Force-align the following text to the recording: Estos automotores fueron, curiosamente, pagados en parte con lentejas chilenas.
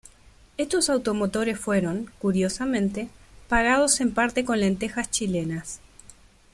Estos 0.57 0.89
automotores 0.89 1.59
fueron, 1.59 2.09
curiosamente, 2.17 3.07
pagados 3.47 4.01
en 4.01 4.11
parte 4.11 4.43
con 4.43 4.59
lentejas 4.59 5.11
chilenas. 5.11 5.79